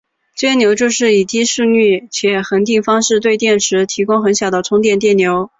[0.35, 5.47] 涓流就是以低速率且恒定方式对电池提供很小的充电电流。